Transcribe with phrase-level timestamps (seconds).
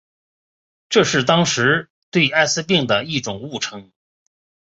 [0.89, 3.91] 这是当时对艾滋病的一种误称。